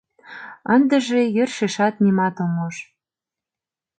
Ындыже 0.75 1.19
йӧршешат 1.35 1.95
нимат 2.03 2.35
ом 2.45 2.53
уж. 2.67 2.75